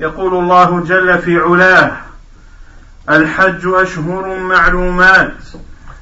يقول 0.00 0.34
الله 0.34 0.80
جل 0.80 1.18
في 1.18 1.38
علاه 1.38 1.96
الحج 3.10 3.66
أشهر 3.66 4.38
معلومات 4.38 5.34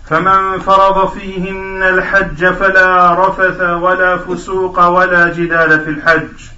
فمن 0.06 0.58
فرض 0.58 1.10
فيهن 1.10 1.82
الحج 1.82 2.46
فلا 2.46 3.14
رفث 3.28 3.60
ولا 3.60 4.16
فسوق 4.16 4.86
ولا 4.86 5.32
جدال 5.32 5.84
في 5.84 5.90
الحج. 5.90 6.50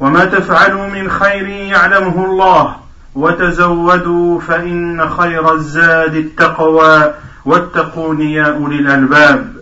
وما 0.00 0.24
تفعلوا 0.24 0.86
من 0.86 1.10
خير 1.10 1.48
يعلمه 1.48 2.24
الله 2.24 2.76
وتزودوا 3.14 4.40
فإن 4.40 5.10
خير 5.10 5.54
الزاد 5.54 6.14
التقوى 6.14 7.14
واتقون 7.44 8.20
يا 8.20 8.46
أولي 8.46 8.76
الألباب. 8.78 9.54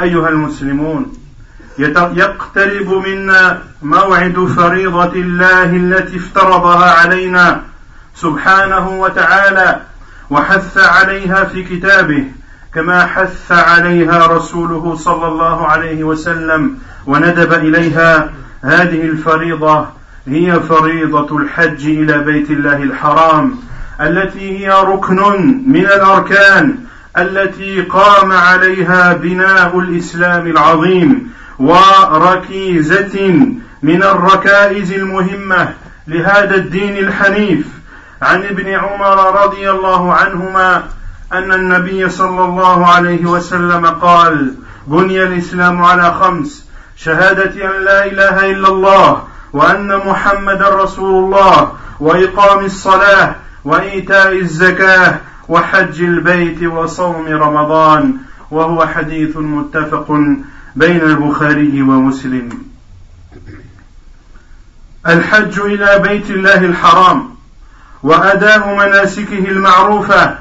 أيها 0.00 0.28
المسلمون 0.28 1.19
يقترب 1.78 3.06
منا 3.06 3.62
موعد 3.82 4.48
فريضة 4.56 5.12
الله 5.12 5.76
التي 5.76 6.16
افترضها 6.16 6.90
علينا 6.90 7.62
سبحانه 8.14 8.88
وتعالى 8.88 9.80
وحث 10.30 10.78
عليها 10.78 11.44
في 11.44 11.62
كتابه 11.62 12.24
كما 12.74 13.06
حث 13.06 13.52
عليها 13.52 14.26
رسوله 14.26 14.94
صلى 14.94 15.28
الله 15.28 15.66
عليه 15.66 16.04
وسلم 16.04 16.78
وندب 17.06 17.52
إليها 17.52 18.30
هذه 18.62 19.02
الفريضة 19.02 19.86
هي 20.26 20.60
فريضة 20.60 21.36
الحج 21.38 21.86
إلى 21.86 22.18
بيت 22.18 22.50
الله 22.50 22.82
الحرام 22.82 23.58
التي 24.00 24.58
هي 24.58 24.70
ركن 24.70 25.18
من 25.66 25.86
الأركان 25.86 26.78
التي 27.18 27.82
قام 27.82 28.32
عليها 28.32 29.12
بناء 29.12 29.78
الإسلام 29.78 30.46
العظيم. 30.46 31.30
وركيزة 31.60 33.28
من 33.82 34.02
الركائز 34.02 34.92
المهمة 34.92 35.74
لهذا 36.08 36.54
الدين 36.54 36.98
الحنيف. 36.98 37.66
عن 38.22 38.42
ابن 38.42 38.68
عمر 38.68 39.44
رضي 39.44 39.70
الله 39.70 40.14
عنهما 40.14 40.82
أن 41.32 41.52
النبي 41.52 42.08
صلى 42.08 42.44
الله 42.44 42.86
عليه 42.86 43.24
وسلم 43.26 43.86
قال 43.86 44.54
بني 44.86 45.22
الإسلام 45.22 45.82
على 45.82 46.14
خمس 46.14 46.64
شهادة 46.96 47.64
أن 47.64 47.84
لا 47.84 48.04
إله 48.04 48.50
إلا 48.50 48.68
الله 48.68 49.22
وأن 49.52 49.96
محمد 49.96 50.62
رسول 50.62 51.24
الله 51.24 51.72
وإقام 52.00 52.64
الصلاة 52.64 53.34
وإيتاء 53.64 54.32
الزكاة 54.32 55.18
وحج 55.48 56.02
البيت 56.02 56.62
وصوم 56.62 57.26
رمضان 57.26 58.16
وهو 58.50 58.86
حديث 58.86 59.36
متفق 59.36 60.20
بين 60.76 61.00
البخاري 61.00 61.82
ومسلم. 61.82 62.48
الحج 65.08 65.60
إلى 65.60 65.98
بيت 65.98 66.30
الله 66.30 66.58
الحرام 66.58 67.30
وأداء 68.02 68.74
مناسكه 68.74 69.38
المعروفة 69.38 70.38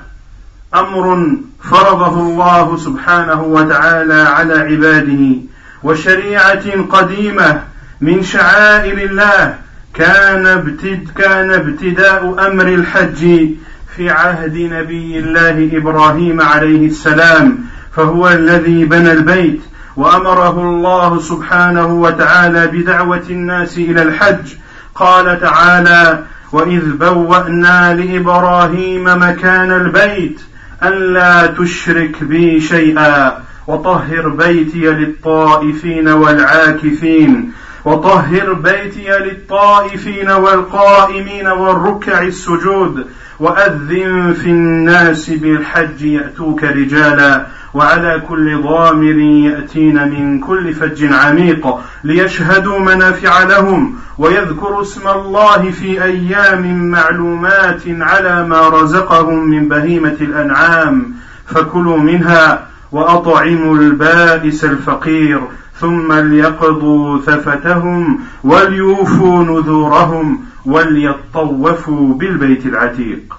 أمر 0.76 1.38
فرضه 1.64 2.20
الله 2.20 2.78
سبحانه 2.78 3.44
وتعالى 3.44 4.14
على 4.14 4.54
عباده 4.54 5.36
وشريعة 5.84 6.82
قديمة 6.82 7.64
من 8.02 8.24
شعائر 8.24 8.98
الله. 8.98 9.56
كان 9.94 10.48
ابتد 10.48 11.10
كان 11.18 11.52
ابتداء 11.52 12.48
أمر 12.48 12.68
الحج 12.68 13.50
في 13.96 14.10
عهد 14.10 14.58
نبي 14.58 15.20
الله 15.20 15.78
إبراهيم 15.78 16.42
عليه 16.42 16.88
السلام 16.88 17.66
فهو 17.96 18.30
الذي 18.30 18.86
بنى 18.86 19.12
البيت. 19.12 19.62
وأمره 20.00 20.62
الله 20.62 21.20
سبحانه 21.20 21.86
وتعالى 21.86 22.68
بدعوة 22.68 23.24
الناس 23.30 23.78
إلى 23.78 24.02
الحج. 24.02 24.54
قال 24.96 25.42
تعالى 25.42 26.24
واذ 26.52 26.92
بوانا 26.92 27.94
لابراهيم 27.94 29.04
مكان 29.04 29.72
البيت 29.72 30.42
الا 30.84 31.46
تشرك 31.46 32.24
بي 32.24 32.62
شيئا 32.62 33.44
وطهر 33.68 34.30
بيتي 34.30 34.90
للطائفين 34.90 36.08
والعاكفين 36.08 37.52
وطهر 37.86 38.54
بيتي 38.54 39.10
للطائفين 39.20 40.30
والقائمين 40.30 41.48
والركع 41.48 42.22
السجود 42.22 43.06
وأذن 43.40 44.34
في 44.34 44.50
الناس 44.50 45.30
بالحج 45.30 46.02
يأتوك 46.02 46.64
رجالا 46.64 47.46
وعلى 47.74 48.22
كل 48.28 48.62
ضامر 48.62 49.20
يأتين 49.20 50.10
من 50.10 50.40
كل 50.40 50.74
فج 50.74 51.14
عميق 51.14 51.80
ليشهدوا 52.04 52.80
منافع 52.80 53.44
لهم 53.44 53.96
ويذكروا 54.18 54.82
اسم 54.82 55.08
الله 55.08 55.72
في 55.72 56.04
أيام 56.04 56.92
معلومات 56.92 57.82
على 57.88 58.48
ما 58.48 58.70
رزقهم 58.70 59.50
من 59.50 59.70
بهيمة 59.70 60.18
الأنعام 60.22 61.14
فكلوا 61.48 61.98
منها 61.98 62.66
وأطعموا 62.92 63.76
البائس 63.76 64.66
الفقير 64.66 65.42
ثم 65.81 66.12
ليقضوا 66.12 67.21
ثفتهم 67.21 68.21
وليوفوا 68.45 69.45
نذورهم 69.45 70.45
وليطوفوا 70.65 72.15
بالبيت 72.15 72.67
العتيق 72.67 73.35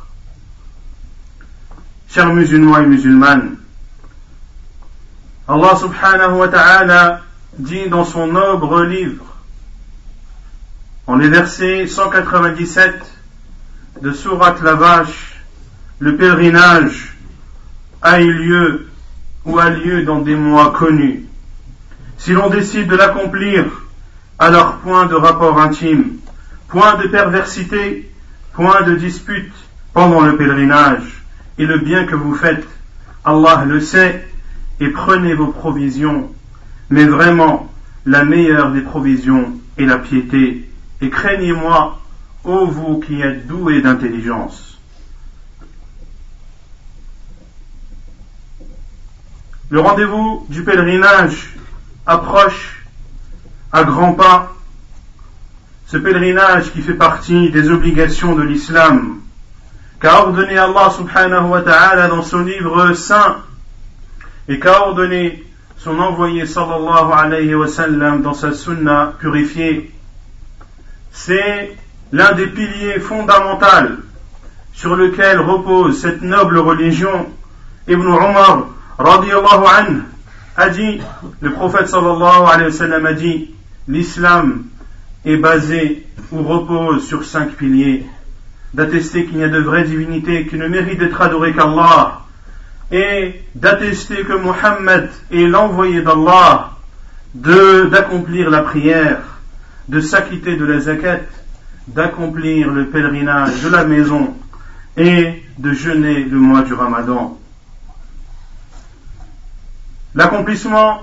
Chers 2.07 2.33
musulmans 2.33 2.77
et 2.77 2.85
musulmanes, 2.85 3.57
Allah 5.49 5.75
subhanahu 5.75 6.37
wa 6.37 6.47
ta'ala 6.47 7.21
dit 7.59 7.89
dans 7.89 8.05
son 8.05 8.27
noble 8.27 8.87
livre, 8.87 9.25
en 11.07 11.17
les 11.17 11.27
versets 11.27 11.87
197 11.87 12.93
de 14.01 14.13
Surat 14.13 14.55
la 14.63 14.75
Vache, 14.75 15.41
le 15.99 16.15
pèlerinage 16.15 17.17
a 18.01 18.21
eu 18.21 18.31
lieu 18.31 18.87
ou 19.45 19.59
a 19.59 19.69
lieu 19.69 20.03
dans 20.03 20.19
des 20.19 20.35
mois 20.35 20.71
connus. 20.71 21.25
si 22.20 22.32
l'on 22.32 22.50
décide 22.50 22.86
de 22.86 22.96
l'accomplir, 22.96 23.64
alors 24.38 24.76
point 24.80 25.06
de 25.06 25.14
rapport 25.14 25.58
intime, 25.58 26.18
point 26.68 26.96
de 26.96 27.08
perversité, 27.08 28.12
point 28.52 28.82
de 28.82 28.94
dispute 28.94 29.52
pendant 29.94 30.20
le 30.20 30.36
pèlerinage, 30.36 31.24
et 31.56 31.64
le 31.64 31.78
bien 31.78 32.04
que 32.04 32.14
vous 32.14 32.34
faites, 32.34 32.66
Allah 33.24 33.64
le 33.66 33.80
sait, 33.80 34.28
et 34.80 34.88
prenez 34.88 35.32
vos 35.32 35.46
provisions, 35.46 36.30
mais 36.90 37.06
vraiment 37.06 37.72
la 38.04 38.22
meilleure 38.24 38.70
des 38.72 38.82
provisions 38.82 39.54
est 39.78 39.86
la 39.86 39.96
piété, 39.96 40.68
et 41.00 41.08
craignez-moi, 41.08 42.02
ô 42.44 42.66
vous 42.66 43.00
qui 43.00 43.22
êtes 43.22 43.46
doués 43.46 43.80
d'intelligence. 43.80 44.78
Le 49.70 49.80
rendez-vous 49.80 50.44
du 50.50 50.64
pèlerinage 50.64 51.54
approche 52.10 52.84
à 53.72 53.84
grands 53.84 54.14
pas. 54.14 54.52
Ce 55.86 55.96
pèlerinage 55.96 56.72
qui 56.72 56.82
fait 56.82 56.94
partie 56.94 57.50
des 57.50 57.70
obligations 57.70 58.34
de 58.34 58.42
l'islam, 58.42 59.20
qu'a 60.00 60.22
ordonné 60.22 60.58
Allah 60.58 60.90
subhanahu 60.90 61.48
wa 61.48 61.62
ta'ala 61.62 62.08
dans 62.08 62.22
son 62.22 62.40
livre 62.40 62.94
saint 62.94 63.38
et 64.48 64.58
qu'a 64.58 64.86
ordonné 64.86 65.44
son 65.78 65.98
envoyé 65.98 66.46
sallallahu 66.46 67.12
alayhi 67.12 67.54
wa 67.54 67.66
dans 68.18 68.34
sa 68.34 68.52
sunna 68.52 69.14
purifiée. 69.18 69.92
C'est 71.12 71.76
l'un 72.12 72.32
des 72.32 72.46
piliers 72.48 72.98
fondamentaux 73.00 74.02
sur 74.72 74.96
lequel 74.96 75.40
repose 75.40 76.00
cette 76.00 76.22
noble 76.22 76.58
religion. 76.58 77.28
Ibn 77.88 78.02
Umar 78.02 78.66
radiallahu 78.98 79.64
anhu 79.66 80.02
a 80.60 80.68
le 81.40 81.50
prophète 81.52 81.88
sallallahu 81.88 82.46
alayhi 82.52 82.70
wa 82.70 82.76
sallam 82.76 83.06
a 83.06 83.12
dit, 83.12 83.50
l'islam 83.88 84.64
est 85.24 85.36
basé 85.36 86.06
ou 86.32 86.42
repose 86.42 87.06
sur 87.06 87.24
cinq 87.24 87.52
piliers. 87.52 88.06
D'attester 88.74 89.24
qu'il 89.24 89.38
n'y 89.38 89.44
a 89.44 89.48
de 89.48 89.58
vraie 89.58 89.84
divinité 89.84 90.46
qui 90.46 90.56
ne 90.56 90.68
mérite 90.68 90.98
d'être 90.98 91.20
adoré 91.20 91.54
qu'Allah, 91.54 92.20
et 92.92 93.42
d'attester 93.54 94.22
que 94.24 94.34
Muhammad 94.34 95.10
est 95.30 95.46
l'envoyé 95.46 96.02
d'Allah, 96.02 96.72
d'accomplir 97.34 98.50
la 98.50 98.62
prière, 98.62 99.22
de 99.88 100.00
s'acquitter 100.00 100.56
de 100.56 100.64
la 100.64 100.80
zakat, 100.80 101.20
d'accomplir 101.88 102.70
le 102.70 102.86
pèlerinage 102.86 103.62
de 103.62 103.68
la 103.70 103.84
maison 103.84 104.34
et 104.96 105.42
de 105.58 105.72
jeûner 105.72 106.24
le 106.24 106.36
mois 106.36 106.62
du 106.62 106.74
Ramadan. 106.74 107.39
L'accomplissement 110.14 111.02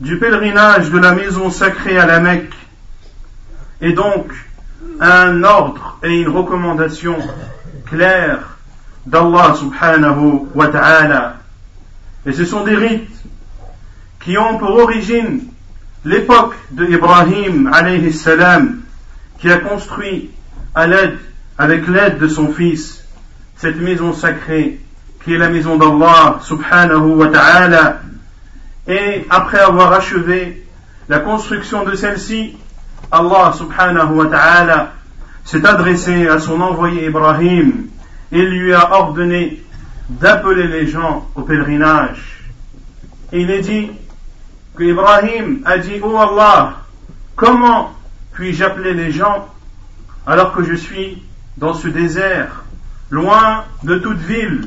du 0.00 0.18
pèlerinage 0.18 0.90
de 0.90 0.98
la 0.98 1.14
maison 1.14 1.50
sacrée 1.50 1.98
à 1.98 2.06
la 2.06 2.18
Mecque 2.18 2.54
est 3.80 3.92
donc 3.92 4.32
un 5.00 5.44
ordre 5.44 5.98
et 6.02 6.20
une 6.20 6.28
recommandation 6.28 7.16
claire 7.86 8.58
d'Allah 9.06 9.54
subhanahu 9.54 10.48
wa 10.54 10.68
ta'ala. 10.68 11.36
Et 12.26 12.32
ce 12.32 12.44
sont 12.44 12.64
des 12.64 12.74
rites 12.74 13.08
qui 14.20 14.36
ont 14.36 14.58
pour 14.58 14.76
origine 14.76 15.42
l'époque 16.04 16.54
de 16.72 16.86
Ibrahim 16.86 17.70
alayhi 17.72 18.12
salam 18.12 18.80
qui 19.38 19.50
a 19.50 19.58
construit 19.58 20.30
avec 20.74 21.86
l'aide 21.86 22.18
de 22.18 22.28
son 22.28 22.52
fils 22.52 23.04
cette 23.56 23.80
maison 23.80 24.12
sacrée 24.12 24.80
qui 25.24 25.34
est 25.34 25.38
la 25.38 25.50
maison 25.50 25.76
d'Allah 25.76 26.40
subhanahu 26.42 27.14
wa 27.14 27.28
ta'ala 27.28 28.00
et 28.86 29.26
après 29.30 29.58
avoir 29.58 29.92
achevé 29.92 30.66
la 31.08 31.20
construction 31.20 31.84
de 31.84 31.94
celle-ci 31.94 32.56
Allah 33.10 33.52
subhanahu 33.56 34.14
wa 34.14 34.26
ta'ala 34.26 34.92
s'est 35.44 35.66
adressé 35.66 36.28
à 36.28 36.38
son 36.38 36.60
envoyé 36.60 37.06
Ibrahim 37.06 37.90
il 38.32 38.48
lui 38.48 38.72
a 38.72 38.92
ordonné 38.92 39.62
d'appeler 40.08 40.68
les 40.68 40.86
gens 40.86 41.28
au 41.34 41.42
pèlerinage. 41.42 42.48
Et 43.32 43.42
il 43.42 43.50
est 43.50 43.60
dit 43.60 43.90
que 44.76 44.84
Ibrahim 44.84 45.62
a 45.64 45.78
dit, 45.78 46.00
oh 46.02 46.16
Allah, 46.16 46.82
comment 47.36 47.92
puis-je 48.32 48.64
appeler 48.64 48.94
les 48.94 49.12
gens 49.12 49.48
alors 50.26 50.52
que 50.52 50.64
je 50.64 50.74
suis 50.74 51.22
dans 51.56 51.74
ce 51.74 51.88
désert, 51.88 52.64
loin 53.10 53.64
de 53.82 53.98
toute 53.98 54.18
ville? 54.18 54.64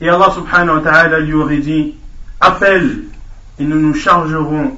Et 0.00 0.08
Allah 0.08 0.30
subhanahu 0.32 0.76
wa 0.76 0.82
ta'ala 0.82 1.20
lui 1.20 1.34
aurait 1.34 1.58
dit, 1.58 1.96
appelle 2.40 3.04
et 3.58 3.64
nous 3.64 3.78
nous 3.78 3.94
chargerons 3.94 4.76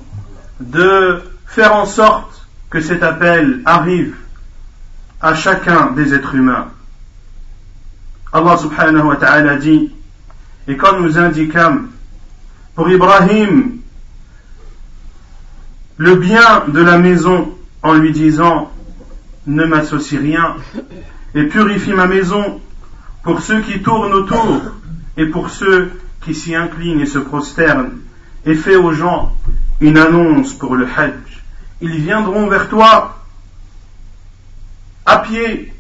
de 0.61 1.23
faire 1.47 1.75
en 1.75 1.87
sorte 1.87 2.47
que 2.71 2.81
cet 2.81 3.03
appel 3.03 3.61
arrive 3.65 4.15
à 5.21 5.35
chacun 5.35 5.91
des 5.93 6.15
êtres 6.15 6.35
humains. 6.35 6.69
Allah 8.33 8.57
subhanahu 8.57 9.07
wa 9.09 9.17
ta'ala 9.17 9.57
dit, 9.57 9.93
et 10.69 10.77
quand 10.77 11.01
nous 11.01 11.19
indiquons 11.19 11.83
pour 12.75 12.89
Ibrahim 12.89 13.79
le 15.97 16.15
bien 16.15 16.65
de 16.69 16.81
la 16.81 16.97
maison 16.97 17.53
en 17.83 17.95
lui 17.95 18.13
disant, 18.13 18.71
ne 19.47 19.65
m'associe 19.65 20.21
rien, 20.21 20.57
et 21.35 21.45
purifie 21.45 21.93
ma 21.93 22.07
maison 22.07 22.61
pour 23.23 23.43
ceux 23.43 23.61
qui 23.61 23.83
tournent 23.83 24.13
autour 24.13 24.63
et 25.17 25.27
pour 25.27 25.51
ceux 25.51 25.93
qui 26.22 26.34
s'y 26.34 26.56
inclinent 26.56 27.02
et 27.02 27.06
se 27.06 27.20
prosternent, 27.20 28.00
et 28.46 28.56
fais 28.56 28.76
aux 28.76 28.94
gens 28.94 29.36
une 29.80 29.98
annonce 29.98 30.54
pour 30.54 30.76
le 30.76 30.86
Hajj. 30.86 31.44
Ils 31.82 32.02
viendront 32.02 32.48
vers 32.48 32.70
toi 32.70 33.20
à 35.06 35.18
pied 35.20 35.74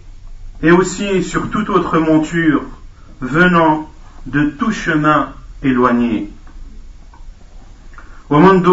et 0.61 0.71
aussi 0.71 1.23
sur 1.23 1.49
toute 1.49 1.69
autre 1.69 1.99
monture 1.99 2.63
venant 3.21 3.89
de 4.25 4.45
tout 4.59 4.71
chemin 4.71 5.33
éloigné. 5.63 6.29
ومنذ 8.29 8.67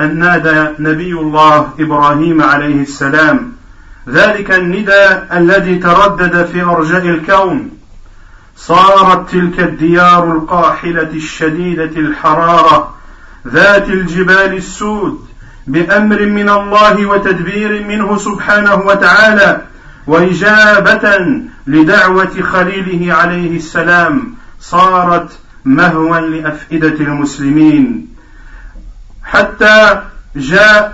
أن 0.00 0.18
نادى 0.18 0.82
نبي 0.82 1.12
الله 1.12 1.68
إبراهيم 1.78 2.42
عليه 2.42 2.82
السلام 2.82 3.52
ذلك 4.08 4.50
النداء 4.50 5.28
الذي 5.32 5.78
تردد 5.78 6.46
في 6.46 6.62
أرجاء 6.62 7.08
الكون 7.08 7.70
صارت 8.57 9.29
تلك 9.29 9.59
الديار 9.59 10.31
القاحلة 10.31 11.09
الشديدة 11.13 11.99
الحرارة 11.99 12.95
ذات 13.47 13.89
الجبال 13.89 14.53
السود 14.53 15.25
بأمر 15.67 16.25
من 16.25 16.49
الله 16.49 17.05
وتدبير 17.05 17.87
منه 17.87 18.17
سبحانه 18.17 18.75
وتعالى 18.75 19.61
وإجابة 20.07 21.17
لدعوة 21.67 22.41
خليله 22.41 23.13
عليه 23.13 23.57
السلام 23.57 24.33
صارت 24.59 25.39
مهوا 25.65 26.19
لأفئدة 26.19 26.95
المسلمين. 26.99 28.07
حتى 29.23 30.01
جاء 30.35 30.93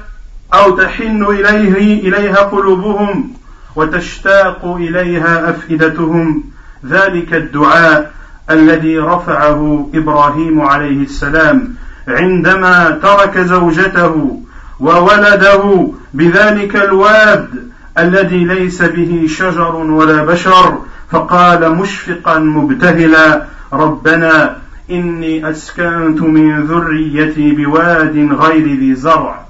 أو 0.53 0.77
تحن 0.77 1.23
اليه 1.23 2.07
إليها 2.07 2.37
قلوبهم 2.37 3.33
وتشتاق 3.75 4.65
إليها 4.65 5.49
أفئدتهم. 5.49 6.52
ذلك 6.87 7.33
الدعاء 7.33 8.11
الذي 8.49 8.99
رفعه 8.99 9.89
إبراهيم 9.93 10.61
عليه 10.61 11.03
السلام 11.03 11.75
عندما 12.07 12.99
ترك 13.03 13.37
زوجته 13.37 14.39
وولده 14.79 15.87
بذلك 16.13 16.75
الواد 16.75 17.49
الذي 17.97 18.45
ليس 18.45 18.81
به 18.81 19.25
شجر 19.29 19.75
ولا 19.75 20.23
بشر 20.23 20.77
فقال 21.11 21.75
مشفقا 21.75 22.39
مبتهلا 22.39 23.45
ربنا 23.73 24.57
إني 24.91 25.49
أسكنت 25.49 26.21
من 26.21 26.63
ذريتي 26.63 27.51
بواد 27.51 28.31
غير 28.33 28.79
ذي 28.79 28.95
زرع 28.95 29.45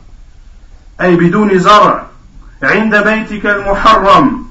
أي 1.01 1.15
بدون 1.15 1.59
زرع 1.59 2.03
عند 2.63 2.95
بيتك 2.95 3.45
المحرم. 3.45 4.43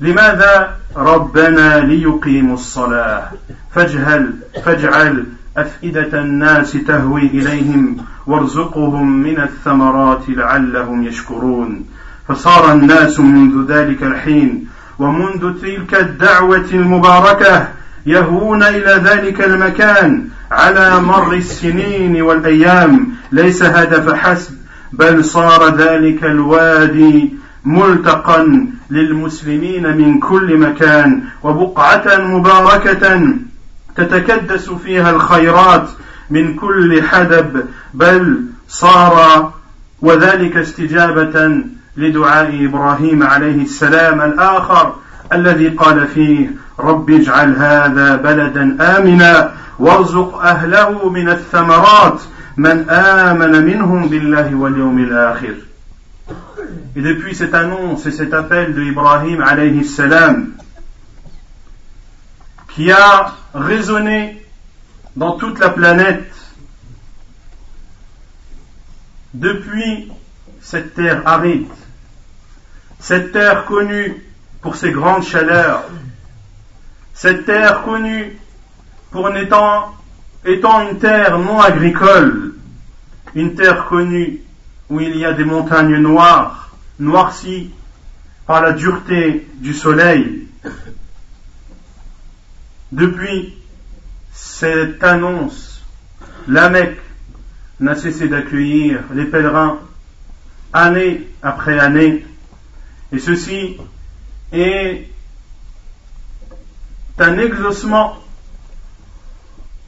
لماذا؟ 0.00 0.79
ربنا 0.96 1.80
ليقيموا 1.80 2.54
الصلاة. 2.54 3.30
فاجهل 3.74 4.34
فاجعل 4.64 5.24
أفئدة 5.56 6.20
الناس 6.20 6.72
تهوي 6.72 7.26
إليهم 7.26 7.96
وارزقهم 8.26 9.22
من 9.22 9.40
الثمرات 9.40 10.22
لعلهم 10.28 11.04
يشكرون. 11.04 11.84
فصار 12.28 12.72
الناس 12.72 13.20
منذ 13.20 13.72
ذلك 13.72 14.02
الحين 14.02 14.66
ومنذ 14.98 15.60
تلك 15.60 15.94
الدعوة 15.94 16.66
المباركة 16.72 17.68
يهوون 18.06 18.62
إلى 18.62 19.02
ذلك 19.04 19.40
المكان 19.40 20.28
على 20.50 21.00
مر 21.00 21.32
السنين 21.32 22.22
والأيام. 22.22 23.08
ليس 23.32 23.62
هذا 23.62 24.00
فحسب 24.00 24.54
بل 24.92 25.24
صار 25.24 25.76
ذلك 25.76 26.24
الوادي 26.24 27.34
ملتقا 27.64 28.66
للمسلمين 28.90 29.96
من 29.96 30.20
كل 30.20 30.56
مكان 30.58 31.22
وبقعة 31.42 32.16
مباركة 32.18 33.28
تتكدس 33.96 34.70
فيها 34.70 35.10
الخيرات 35.10 35.88
من 36.30 36.54
كل 36.54 37.02
حدب 37.02 37.64
بل 37.94 38.42
صار 38.68 39.52
وذلك 40.02 40.56
استجابة 40.56 41.64
لدعاء 41.96 42.64
إبراهيم 42.64 43.22
عليه 43.22 43.62
السلام 43.62 44.20
الآخر 44.20 44.94
الذي 45.32 45.68
قال 45.68 46.06
فيه 46.06 46.50
رب 46.80 47.10
اجعل 47.10 47.56
هذا 47.56 48.16
بلدا 48.16 48.76
آمنا 48.98 49.52
وارزق 49.78 50.34
أهله 50.34 51.08
من 51.08 51.28
الثمرات 51.28 52.20
من 52.56 52.90
آمن 52.90 53.66
منهم 53.66 54.08
بالله 54.08 54.54
واليوم 54.54 54.98
الآخر. 54.98 55.54
Et 56.96 57.02
depuis 57.02 57.34
cette 57.34 57.54
annonce 57.54 58.04
et 58.06 58.10
cet 58.10 58.34
appel 58.34 58.74
de 58.74 58.82
Ibrahim 58.82 59.42
alayhi 59.42 59.84
salam, 59.84 60.54
qui 62.68 62.90
a 62.90 63.34
résonné 63.54 64.44
dans 65.16 65.36
toute 65.36 65.58
la 65.58 65.70
planète, 65.70 66.32
depuis 69.34 70.10
cette 70.60 70.94
terre 70.94 71.22
aride, 71.26 71.68
cette 72.98 73.32
terre 73.32 73.64
connue 73.64 74.24
pour 74.60 74.76
ses 74.76 74.90
grandes 74.90 75.24
chaleurs, 75.24 75.84
cette 77.14 77.46
terre 77.46 77.82
connue 77.82 78.38
pour 79.10 79.28
étant 79.36 79.94
une 80.90 80.98
terre 80.98 81.38
non 81.38 81.60
agricole, 81.60 82.54
une 83.34 83.54
terre 83.54 83.86
connue 83.86 84.42
où 84.90 85.00
il 85.00 85.16
y 85.16 85.24
a 85.24 85.32
des 85.32 85.44
montagnes 85.44 85.96
noires, 85.98 86.76
noircies 86.98 87.70
par 88.46 88.60
la 88.60 88.72
dureté 88.72 89.46
du 89.54 89.72
soleil. 89.72 90.48
Depuis 92.90 93.54
cette 94.32 95.02
annonce, 95.04 95.80
la 96.48 96.68
Mecque 96.68 97.00
n'a 97.78 97.94
cessé 97.94 98.28
d'accueillir 98.28 99.04
les 99.14 99.26
pèlerins 99.26 99.78
année 100.72 101.28
après 101.40 101.78
année. 101.78 102.26
Et 103.12 103.20
ceci 103.20 103.76
est 104.52 105.08
un 107.18 107.38
exaucement 107.38 108.18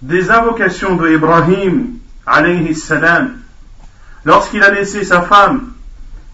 des 0.00 0.30
invocations 0.30 0.94
de 0.96 1.10
Ibrahim 1.10 1.98
alayhi 2.24 2.74
salam 2.74 3.41
lorsqu'il 4.24 4.62
a 4.62 4.70
laissé 4.70 5.04
sa 5.04 5.22
femme 5.22 5.72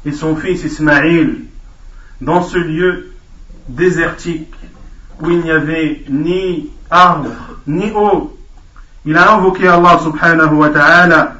et 0.04 0.12
son 0.12 0.36
fils 0.36 0.64
Ismaïl 0.64 1.44
dans 2.20 2.42
ce 2.42 2.58
lieu 2.58 3.12
désertique 3.68 4.54
où 5.20 5.30
il 5.30 5.40
n'y 5.40 5.50
avait 5.50 6.04
ni 6.08 6.70
arbre 6.90 7.30
ni 7.66 7.90
eau. 7.92 8.36
Il 9.04 9.16
a 9.16 9.34
invoqué 9.34 9.68
Allah 9.68 10.00
subhanahu 10.02 10.54
wa 10.54 10.70
ta'ala 10.70 11.34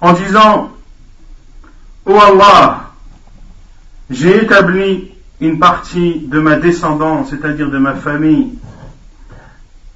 en 0.00 0.12
disant 0.12 0.72
Ô 2.06 2.12
oh 2.14 2.20
Allah, 2.20 2.90
j'ai 4.08 4.44
établi 4.44 5.12
une 5.40 5.58
partie 5.58 6.20
de 6.20 6.40
ma 6.40 6.56
descendance, 6.56 7.30
c'est-à-dire 7.30 7.70
de 7.70 7.78
ma 7.78 7.94
famille, 7.94 8.58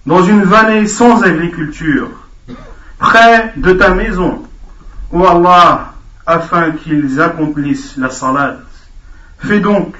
dans 0.04 0.22
une 0.22 0.42
vallée 0.42 0.86
sans 0.86 1.22
agriculture, 1.22 2.10
près 2.98 3.54
de 3.56 3.72
ta 3.72 3.94
maison, 3.94 4.42
ô 5.12 5.26
Allah, 5.26 5.92
afin 6.26 6.72
qu'ils 6.72 7.20
accomplissent 7.20 7.96
la 7.96 8.10
salat. 8.10 8.58
Fais 9.38 9.60
donc 9.60 9.94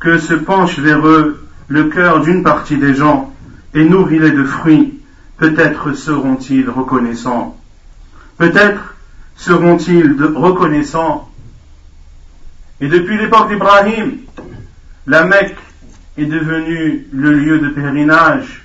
que 0.00 0.18
se 0.18 0.34
penche 0.34 0.78
vers 0.78 1.06
eux 1.06 1.46
le 1.68 1.84
cœur 1.84 2.20
d'une 2.20 2.42
partie 2.42 2.76
des 2.76 2.94
gens 2.94 3.32
et 3.72 3.84
nourris-les 3.84 4.32
de 4.32 4.44
fruits. 4.44 5.00
Peut-être 5.36 5.94
seront-ils 5.94 6.68
reconnaissants. 6.68 7.56
Peut-être 8.36 8.96
seront-ils 9.36 10.16
reconnaissants. 10.34 11.30
Et 12.80 12.88
depuis 12.88 13.16
l'époque 13.18 13.48
d'Ibrahim, 13.48 14.18
la 15.06 15.24
Mecque 15.24 15.58
est 16.18 16.26
devenue 16.26 17.06
le 17.12 17.34
lieu 17.34 17.58
de 17.60 17.68
pèlerinage 17.68 18.64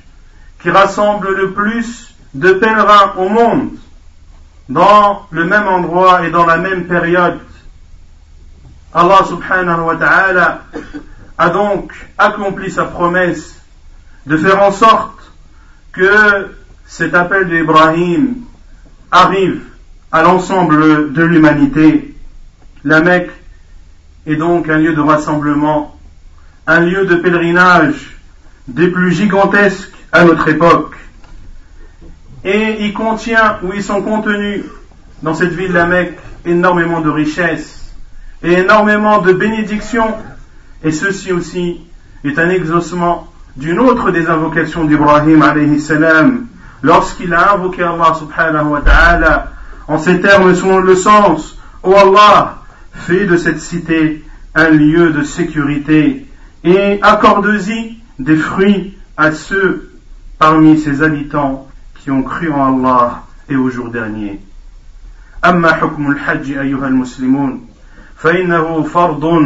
qui 0.61 0.69
rassemble 0.69 1.35
le 1.35 1.51
plus 1.51 2.15
de 2.33 2.51
pèlerins 2.53 3.13
au 3.17 3.29
monde 3.29 3.69
dans 4.69 5.27
le 5.31 5.45
même 5.45 5.67
endroit 5.67 6.25
et 6.25 6.29
dans 6.29 6.45
la 6.45 6.57
même 6.57 6.85
période. 6.85 7.39
Allah 8.93 9.19
subhanahu 9.27 9.81
wa 9.81 9.95
ta'ala 9.95 10.63
a 11.37 11.49
donc 11.49 11.93
accompli 12.17 12.71
sa 12.71 12.85
promesse 12.85 13.59
de 14.25 14.37
faire 14.37 14.61
en 14.61 14.71
sorte 14.71 15.31
que 15.91 16.55
cet 16.85 17.13
appel 17.15 17.49
d'Ibrahim 17.49 18.35
arrive 19.11 19.61
à 20.11 20.23
l'ensemble 20.23 21.13
de 21.13 21.23
l'humanité. 21.23 22.15
La 22.83 23.01
Mecque 23.01 23.31
est 24.25 24.35
donc 24.35 24.69
un 24.69 24.77
lieu 24.77 24.93
de 24.93 25.01
rassemblement, 25.01 25.97
un 26.67 26.79
lieu 26.79 27.05
de 27.05 27.15
pèlerinage 27.15 28.17
des 28.67 28.87
plus 28.87 29.11
gigantesques 29.11 29.93
à 30.11 30.23
notre 30.23 30.47
époque. 30.47 30.95
Et 32.43 32.85
il 32.85 32.93
contient, 32.93 33.59
où 33.63 33.73
ils 33.73 33.83
sont 33.83 34.01
contenus 34.01 34.63
dans 35.21 35.33
cette 35.33 35.53
ville 35.53 35.73
la 35.73 35.85
Mecque, 35.85 36.17
énormément 36.45 37.01
de 37.01 37.09
richesses 37.09 37.93
et 38.41 38.53
énormément 38.53 39.19
de 39.19 39.33
bénédictions. 39.33 40.13
Et 40.83 40.91
ceci 40.91 41.31
aussi 41.31 41.81
est 42.23 42.39
un 42.39 42.49
exaucement 42.49 43.27
d'une 43.55 43.79
autre 43.79 44.11
des 44.11 44.27
invocations 44.27 44.85
d'Ibrahim 44.85 45.41
alayhi 45.41 45.79
salam, 45.79 46.47
lorsqu'il 46.81 47.33
a 47.33 47.53
invoqué 47.53 47.83
Allah 47.83 48.13
subhanahu 48.17 48.67
wa 48.67 48.81
ta'ala, 48.81 49.51
en 49.87 49.97
ces 49.97 50.21
termes 50.21 50.55
selon 50.55 50.79
le 50.79 50.95
sens, 50.95 51.57
Ô 51.83 51.95
Allah, 51.95 52.59
fais 52.93 53.25
de 53.25 53.37
cette 53.37 53.59
cité 53.59 54.23
un 54.55 54.69
lieu 54.69 55.11
de 55.11 55.23
sécurité 55.23 56.25
et 56.63 56.99
accorde-y 57.01 57.97
des 58.19 58.35
fruits 58.35 58.97
à 59.15 59.31
ceux 59.31 59.91
parmi 60.37 60.77
ses 60.77 61.01
habitants 61.01 61.68
qui 61.99 62.11
ont 62.11 62.23
cru 62.23 62.51
en 62.51 62.75
Allah 62.75 63.23
et 63.49 63.55
au 63.55 63.69
jour 63.69 63.89
dernier. 63.89 64.39
أما 65.45 65.73
حكم 65.73 66.11
الحج 66.11 66.57
أيها 66.57 66.87
المسلمون 66.87 67.67
فإنه 68.17 68.83
فرض 68.83 69.43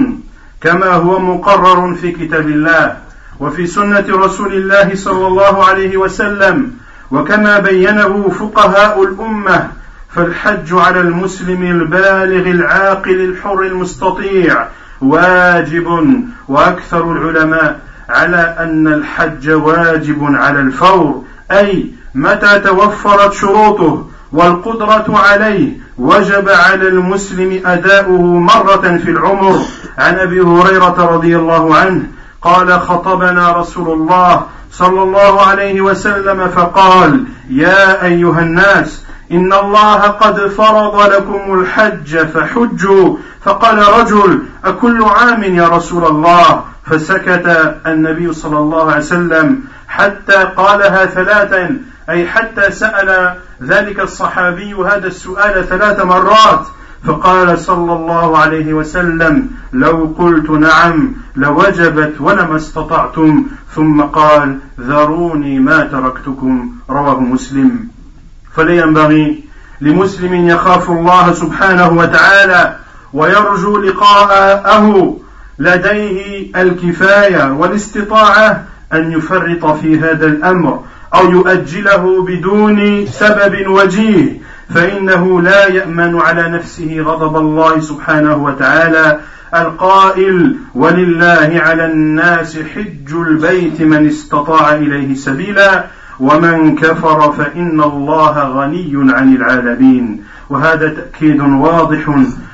كما 0.62 0.94
هو 0.94 1.20
مقرر 1.20 1.96
في 1.96 2.12
كتاب 2.12 2.50
الله 2.50 2.98
وفي 3.40 3.68
سنة 3.68 4.06
رسول 4.10 4.54
الله 4.54 4.96
صلى 4.96 5.28
الله 5.28 5.66
عليه 5.66 5.98
وسلم 5.98 6.72
وكما 7.12 7.60
بينه 7.60 8.30
فقهاء 8.30 9.04
الأمة 9.04 9.70
فالحج 10.10 10.74
على 10.74 11.00
المسلم 11.00 11.64
البالغ 11.64 12.52
العاقل 12.52 13.22
الحر 13.22 13.62
المستطيع 13.62 14.68
واجب 15.02 15.88
وأكثر 16.48 17.12
العلماء 17.12 17.80
على 18.10 18.56
أن 18.60 18.88
الحج 18.88 19.50
واجب 19.50 20.24
على 20.24 20.60
الفور 20.60 21.26
أي 21.52 21.90
متى 22.16 22.60
توفرت 22.60 23.34
شروطه 23.34 24.08
والقدرة 24.32 25.06
عليه 25.10 25.78
وجب 25.98 26.50
على 26.50 26.88
المسلم 26.88 27.62
أداؤه 27.66 28.22
مرة 28.22 29.00
في 29.04 29.10
العمر. 29.10 29.60
عن 29.98 30.20
أبي 30.20 30.42
هريرة 30.42 31.10
رضي 31.14 31.38
الله 31.38 31.76
عنه 31.76 32.04
قال 32.42 32.82
خطبنا 32.82 33.52
رسول 33.52 33.90
الله 33.94 34.46
صلى 34.72 35.04
الله 35.04 35.42
عليه 35.42 35.82
وسلم 35.82 36.48
فقال 36.48 37.24
يا 37.50 38.06
أيها 38.06 38.40
الناس 38.40 39.04
إن 39.32 39.54
الله 39.54 40.00
قد 40.00 40.48
فرض 40.48 41.02
لكم 41.14 41.60
الحج 41.60 42.18
فحجوا 42.18 43.18
فقال 43.46 43.78
رجل 44.00 44.44
أكل 44.66 45.04
عام 45.04 45.44
يا 45.44 45.68
رسول 45.68 46.06
الله 46.06 46.64
فسكت 46.86 47.76
النبي 47.88 48.34
صلى 48.34 48.58
الله 48.58 48.92
عليه 48.92 48.98
وسلم 48.98 49.60
حتى 49.88 50.36
قالها 50.58 51.06
ثلاثا 51.06 51.78
أي 52.10 52.28
حتى 52.28 52.72
سأل 52.72 53.36
ذلك 53.64 54.00
الصحابي 54.00 54.74
هذا 54.74 55.08
السؤال 55.08 55.68
ثلاث 55.70 56.06
مرات 56.06 56.68
فقال 57.06 57.60
صلى 57.60 57.94
الله 57.94 58.38
عليه 58.38 58.74
وسلم 58.74 59.50
لو 59.74 60.16
قلت 60.18 60.50
نعم 60.50 61.14
لوجبت 61.36 62.14
ولما 62.20 62.56
استطعتم. 62.56 63.46
ثم 63.76 64.02
قال 64.02 64.58
ذروني 64.80 65.60
ما 65.60 65.84
تركتكم. 65.84 66.72
رواه 66.90 67.20
مسلم. 67.20 67.88
فلا 68.56 68.74
ينبغي 68.74 69.44
لمسلم 69.82 70.34
يخاف 70.34 70.90
الله 70.90 71.34
سبحانه 71.34 71.88
وتعالى 71.88 72.76
ويرجو 73.14 73.78
لقاءه. 73.78 75.18
لديه 75.60 76.52
الكفاية 76.56 77.52
والاستطاعة 77.52 78.64
أن 78.94 79.12
يفرط 79.12 79.66
في 79.66 80.00
هذا 80.00 80.26
الأمر. 80.26 80.84
أو 81.16 81.32
يؤجله 81.32 82.26
بدون 82.26 83.06
سبب 83.06 83.68
وجيه 83.68 84.38
فإنه 84.70 85.42
لا 85.42 85.68
يأمن 85.68 86.20
على 86.20 86.50
نفسه 86.50 87.02
غضب 87.02 87.38
الله 87.38 87.80
سبحانه 87.80 88.36
وتعالى. 88.36 89.20
القائل 89.56 90.56
ولله 90.76 91.52
على 91.56 91.86
الناس 91.86 92.58
حج 92.58 93.14
البيت 93.14 93.82
من 93.82 94.08
استطاع 94.08 94.76
إليه 94.76 95.16
سبيلا 95.16 95.86
ومن 96.20 96.76
كفر 96.76 97.32
فإن 97.32 97.82
الله 97.82 98.40
غني 98.40 99.14
عن 99.14 99.36
العالمين. 99.36 100.24
وهذا 100.50 100.90
تأكيد 100.90 101.42
واضح 101.42 102.10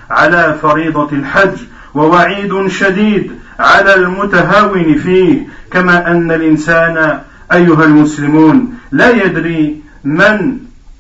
على 0.10 0.56
فريضة 0.62 1.10
الحج 1.12 1.58
ووعيد 1.94 2.68
شديد 2.68 3.32
على 3.60 3.96
المتهاون 3.96 4.96
فيه 4.96 5.48
كما 5.72 6.12
أن 6.12 6.32
الإنسان 6.32 7.20
أيها 7.53 7.84
المسلمون 7.84 8.74
لا 8.91 9.10
يدري 9.10 9.82
من 10.03 10.58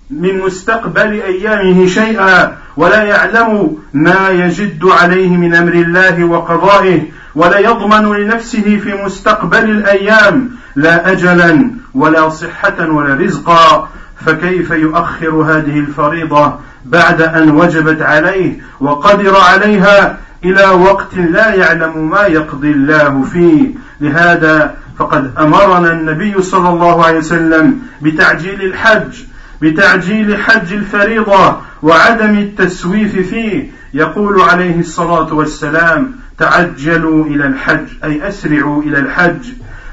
من 0.09 0.39
مستقبل 0.39 1.21
أيامه 1.21 1.87
شيئا 1.87 2.57
ولا 2.77 3.03
يعلم 3.03 3.77
ما 3.93 4.29
يجد 4.29 4.85
عليه 4.85 5.37
من 5.37 5.55
أمر 5.55 5.73
الله 5.73 6.23
وقضائه 6.23 7.01
ولا 7.35 7.59
يضمن 7.59 8.13
لنفسه 8.13 8.79
في 8.83 8.93
مستقبل 9.05 9.69
الأيام 9.69 10.49
لا 10.75 11.11
اجلا 11.11 11.71
ولا 11.93 12.29
صحة 12.29 12.89
ولا 12.89 13.13
رزقا. 13.13 13.89
فكيف 14.25 14.71
يؤخر 14.71 15.29
هذه 15.29 15.79
الفريضة 15.79 16.53
بعد 16.85 17.21
أن 17.21 17.49
وجبت 17.49 18.01
عليه 18.01 18.59
وقدر 18.79 19.35
عليها 19.37 20.17
إلى 20.43 20.65
وقت 20.65 21.15
لا 21.15 21.53
يعلم 21.53 22.09
ما 22.09 22.21
يقضي 22.21 22.71
الله 22.71 23.23
فيه؟ 23.23 23.67
لهذا 24.01 24.75
فقد 24.99 25.31
أمرنا 25.37 25.91
النبي 25.91 26.41
صلى 26.41 26.69
الله 26.69 27.05
عليه 27.05 27.17
وسلم 27.17 27.79
بتعجيل 28.01 28.61
الحج 28.61 29.23
بتعجيل 29.61 30.37
حج 30.37 30.73
الفريضة 30.73 31.57
وعدم 31.81 32.37
التسويف 32.37 33.29
فيه. 33.29 33.71
يقول 33.93 34.41
عليه 34.41 34.79
الصلاة 34.79 35.33
والسلام 35.33 36.11
تعجلوا 36.37 37.25
إلى 37.25 37.47
الحج 37.47 37.87
أي 38.03 38.27
أسرعوا 38.27 38.83
إلى 38.83 38.99
الحج 38.99 39.47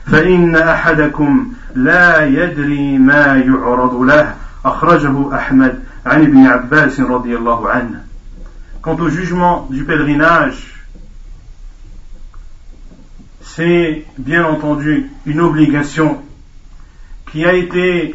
فإن 0.06 0.56
أحدكم 0.56 1.52
لا 1.74 2.26
يدري 2.26 2.98
ما 2.98 3.42
يعرض 3.46 4.00
له. 4.00 4.34
أخرجه 4.64 5.34
أحمد 5.36 5.78
عن 6.06 6.22
ابن 6.22 6.46
عباس 6.46 7.00
رضي 7.00 7.36
الله 7.36 7.68
عنه. 7.70 8.00
Quant 8.82 8.98
au 9.00 9.08
jugement 9.08 9.66
du 9.70 9.84
pèlerinage, 9.84 10.75
c'est 13.56 14.04
bien 14.18 14.44
entendu 14.44 15.10
une 15.24 15.40
obligation 15.40 16.20
qui 17.32 17.46
a 17.46 17.54
été 17.54 18.14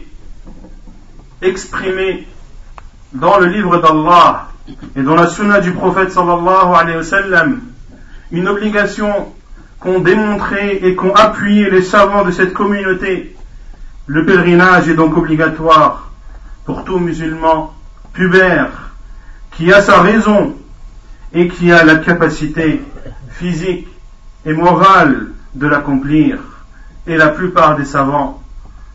exprimée 1.42 2.28
dans 3.14 3.40
le 3.40 3.48
livre 3.48 3.82
d'Allah 3.82 4.50
et 4.96 5.02
dans 5.02 5.16
la 5.16 5.26
sunna 5.26 5.60
du 5.60 5.72
prophète 5.72 6.12
sallallahu 6.12 6.76
alayhi 6.76 6.98
wa 6.98 7.04
sallam, 7.04 7.62
une 8.32 8.48
obligation 8.48 9.34
qu'ont 9.80 10.00
démontré 10.00 10.80
et 10.84 10.94
qu'ont 10.94 11.16
appuyé 11.16 11.72
les 11.72 11.82
savants 11.82 12.24
de 12.24 12.30
cette 12.30 12.54
communauté. 12.54 13.36
Le 14.06 14.24
pèlerinage 14.28 14.90
est 14.90 14.94
donc 14.94 15.18
obligatoire 15.18 16.12
pour 16.66 16.86
tout 16.86 17.00
musulman 17.00 17.74
pubère 18.14 18.92
qui 19.58 19.74
a 19.74 19.82
sa 19.82 20.02
raison 20.02 20.56
et 21.34 21.48
qui 21.48 21.72
a 21.72 21.84
la 21.84 21.96
capacité 21.96 22.84
physique 23.32 23.88
et 24.46 24.54
morale 24.54 25.30
de 25.54 25.68
l'accomplir. 25.68 26.40
Et 27.08 27.18
la 27.18 27.30
plupart 27.30 27.76
des 27.76 27.86
savants 27.86 28.42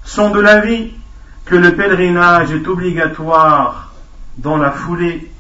sont 0.04 0.30
de 0.30 0.40
l'avis 0.40 0.92
que 1.44 1.56
le 1.56 1.74
pèlerinage 1.74 2.52
est 2.52 2.66
obligatoire 2.66 3.94
dans 4.38 4.56
la 4.56 4.70
foulée, 4.70 5.30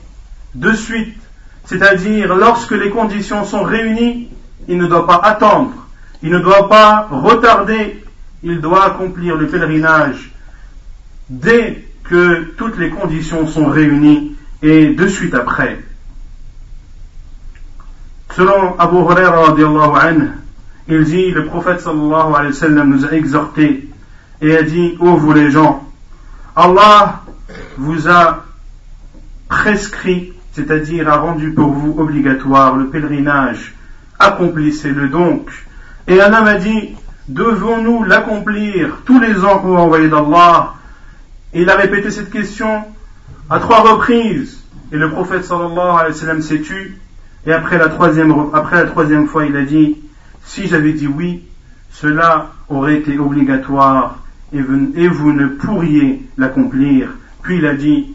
de 0.54 0.72
suite, 0.72 1.18
c'est-à-dire 1.64 2.34
lorsque 2.34 2.72
les 2.72 2.90
conditions 2.90 3.44
sont 3.44 3.62
réunies, 3.62 4.28
il 4.68 4.78
ne 4.78 4.86
doit 4.86 5.06
pas 5.06 5.20
attendre, 5.22 5.86
il 6.22 6.30
ne 6.30 6.38
doit 6.38 6.68
pas 6.68 7.08
retarder, 7.10 8.02
il 8.42 8.60
doit 8.60 8.86
accomplir 8.86 9.36
le 9.36 9.46
pèlerinage 9.46 10.32
dès 11.28 11.84
que 12.04 12.54
toutes 12.56 12.78
les 12.78 12.90
conditions 12.90 13.46
sont 13.46 13.66
réunies 13.66 14.36
et 14.62 14.88
de 14.88 15.08
suite 15.08 15.34
après. 15.34 15.78
Selon 18.36 18.78
Abu 18.78 18.96
Huraira 18.96 19.54
il 20.88 21.04
dit, 21.04 21.30
le 21.30 21.46
prophète 21.46 21.80
sallallahu 21.80 22.34
alayhi 22.34 22.74
wa 22.76 22.84
nous 22.84 23.06
a 23.06 23.12
exhorté 23.12 23.88
et 24.42 24.54
a 24.54 24.62
dit, 24.62 24.94
ô 25.00 25.16
vous 25.16 25.32
les 25.32 25.50
gens, 25.50 25.90
Allah 26.54 27.22
vous 27.78 28.10
a 28.10 28.44
prescrit, 29.48 30.34
c'est-à-dire 30.52 31.08
a 31.08 31.16
rendu 31.16 31.52
pour 31.52 31.72
vous 31.72 31.98
obligatoire 31.98 32.76
le 32.76 32.88
pèlerinage, 32.88 33.74
accomplissez-le 34.18 35.08
donc. 35.08 35.48
Et 36.06 36.20
un 36.20 36.34
homme 36.34 36.46
a 36.46 36.56
dit, 36.56 36.90
devons-nous 37.28 38.04
l'accomplir 38.04 38.98
tous 39.06 39.18
les 39.18 39.42
ans 39.46 39.60
pour 39.60 39.78
envoyer 39.78 40.10
d'Allah? 40.10 40.74
Il 41.54 41.70
a 41.70 41.76
répété 41.76 42.10
cette 42.10 42.30
question 42.30 42.84
à 43.48 43.60
trois 43.60 43.80
reprises. 43.80 44.62
Et 44.92 44.98
le 44.98 45.10
prophète 45.10 45.46
sallallahu 45.46 46.00
alayhi 46.00 46.26
wa 46.26 46.42
s'est 46.42 46.60
tu. 46.60 46.98
Et 47.46 47.52
après 47.52 47.78
la 47.78 47.88
troisième, 47.88 48.34
après 48.52 48.76
la 48.76 48.90
troisième 48.90 49.28
fois, 49.28 49.46
il 49.46 49.56
a 49.56 49.62
dit, 49.62 49.96
si 50.44 50.66
j'avais 50.66 50.92
dit 50.92 51.06
oui, 51.06 51.44
cela 51.90 52.50
aurait 52.68 52.96
été 52.96 53.18
obligatoire 53.18 54.18
et 54.52 54.60
vous, 54.60 55.32
ne 55.32 55.46
pourriez 55.46 56.22
l'accomplir. 56.36 57.10
Puis 57.42 57.58
il 57.58 57.66
a 57.66 57.74
dit, 57.74 58.14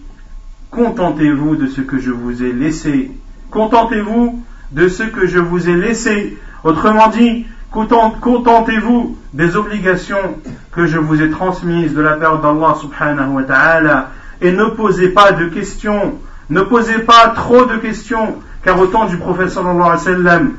contentez-vous 0.69 1.55
de 1.55 1.67
ce 1.67 1.81
que 1.81 1.97
je 1.97 2.11
vous 2.11 2.43
ai 2.43 2.51
laissé. 2.51 3.11
Contentez-vous 3.49 4.43
de 4.71 4.87
ce 4.87 5.03
que 5.03 5.27
je 5.27 5.39
vous 5.39 5.69
ai 5.69 5.75
laissé. 5.75 6.37
Autrement 6.63 7.07
dit, 7.07 7.45
contentez-vous 7.71 9.17
des 9.33 9.55
obligations 9.55 10.41
que 10.71 10.85
je 10.85 10.97
vous 10.97 11.21
ai 11.21 11.29
transmises 11.29 11.93
de 11.93 12.01
la 12.01 12.13
part 12.13 12.41
d'Allah 12.41 12.75
subhanahu 12.79 13.33
wa 13.33 13.43
ta'ala 13.43 14.11
et 14.41 14.51
ne 14.51 14.65
posez 14.65 15.09
pas 15.09 15.31
de 15.31 15.45
questions, 15.45 16.19
ne 16.49 16.61
posez 16.61 16.99
pas 16.99 17.29
trop 17.29 17.65
de 17.65 17.77
questions, 17.77 18.35
car 18.63 18.79
au 18.79 18.87
temps 18.87 19.05
du 19.05 19.17
prophète 19.17 19.49
sallallahu 19.49 19.81
alayhi 19.81 19.91
wa 19.91 19.97
sallam, 19.97 20.51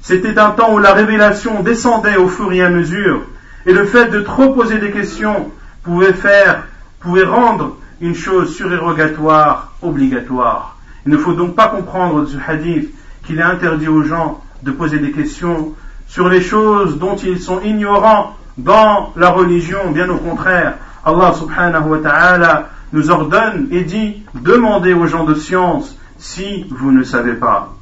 c'était 0.00 0.38
un 0.38 0.50
temps 0.50 0.74
où 0.74 0.78
la 0.78 0.92
révélation 0.92 1.62
descendait 1.62 2.16
au 2.16 2.28
fur 2.28 2.52
et 2.52 2.62
à 2.62 2.68
mesure, 2.68 3.22
et 3.66 3.72
le 3.72 3.84
fait 3.86 4.08
de 4.10 4.20
trop 4.20 4.50
poser 4.50 4.78
des 4.78 4.90
questions 4.90 5.50
pouvait 5.82 6.12
faire, 6.12 6.64
pouvait 7.00 7.24
rendre 7.24 7.76
une 8.00 8.14
chose 8.14 8.54
surérogatoire 8.54 9.72
obligatoire. 9.82 10.76
Il 11.06 11.12
ne 11.12 11.18
faut 11.18 11.32
donc 11.32 11.54
pas 11.54 11.68
comprendre 11.68 12.22
de 12.22 12.26
ce 12.26 12.36
hadith 12.46 12.92
qu'il 13.26 13.38
est 13.38 13.42
interdit 13.42 13.88
aux 13.88 14.02
gens 14.02 14.42
de 14.62 14.70
poser 14.70 14.98
des 14.98 15.12
questions 15.12 15.74
sur 16.06 16.28
les 16.28 16.40
choses 16.40 16.98
dont 16.98 17.16
ils 17.16 17.40
sont 17.40 17.60
ignorants 17.62 18.36
dans 18.58 19.12
la 19.16 19.30
religion. 19.30 19.90
Bien 19.90 20.08
au 20.10 20.18
contraire, 20.18 20.74
Allah 21.04 21.32
subhanahu 21.34 21.88
wa 21.88 21.98
ta'ala 21.98 22.68
nous 22.92 23.10
ordonne 23.10 23.68
et 23.70 23.82
dit 23.82 24.22
demandez 24.34 24.94
aux 24.94 25.06
gens 25.06 25.24
de 25.24 25.34
science 25.34 25.96
si 26.24 26.64
vous 26.70 26.90
ne 26.90 27.04
savez 27.04 27.34
pas. 27.34 27.74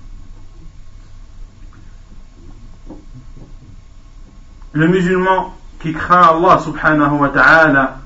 Le 4.72 4.88
musulman 4.88 5.54
qui 5.78 5.92
craint 5.92 6.22
Allah 6.22 6.58
subhanahu 6.58 7.18
wa 7.20 7.28
ta'ala 7.28 8.00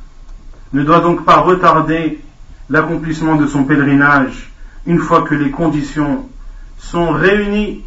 ne 0.75 0.83
doit 0.83 1.01
donc 1.01 1.25
pas 1.25 1.38
retarder 1.38 2.22
l'accomplissement 2.68 3.37
de 3.37 3.46
son 3.46 3.64
pèlerinage 3.64 4.53
une 4.85 4.99
fois 4.99 5.22
que 5.22 5.35
les 5.35 5.51
conditions 5.51 6.29
sont 6.77 7.12
réunies, 7.12 7.83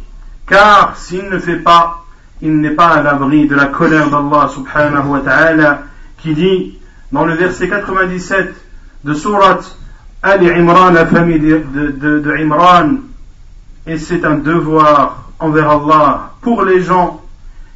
car 0.46 0.96
s'il 0.96 1.28
ne 1.30 1.38
fait 1.38 1.60
pas, 1.60 2.04
il 2.42 2.60
n'est 2.60 2.74
pas 2.74 2.88
à 2.88 3.02
l'abri 3.02 3.46
de 3.46 3.54
la 3.54 3.66
colère 3.66 4.10
d'Allah 4.10 4.50
subhanahu 4.52 5.06
wa 5.06 5.20
ta'ala 5.20 5.82
qui 6.18 6.34
dit 6.34 6.78
dans 7.12 7.24
le 7.24 7.34
verset 7.34 7.68
97 7.68 8.54
de 9.04 9.14
Surat 9.14 9.60
Ali 10.22 10.50
Imran, 10.50 10.90
la 10.90 11.06
famille 11.06 11.40
de, 11.40 11.62
de, 11.72 12.18
de 12.18 12.36
Imran, 12.36 12.98
et 13.86 13.96
c'est 13.96 14.24
un 14.24 14.36
devoir 14.36 15.30
envers 15.38 15.70
Allah 15.70 16.32
pour 16.42 16.62
les 16.62 16.82
gens 16.82 17.22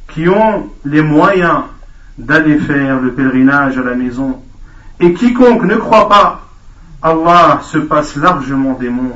qui 0.09 0.29
ont 0.29 0.69
les 0.85 1.01
moyens 1.01 1.63
d'aller 2.17 2.59
faire 2.59 3.01
le 3.01 3.13
pèlerinage 3.13 3.77
à 3.77 3.83
la 3.83 3.95
maison. 3.95 4.41
Et 4.99 5.13
quiconque 5.13 5.63
ne 5.63 5.75
croit 5.75 6.07
pas, 6.07 6.41
Allah 7.01 7.61
se 7.63 7.79
passe 7.79 8.15
largement 8.15 8.73
des 8.73 8.89
mondes. 8.89 9.11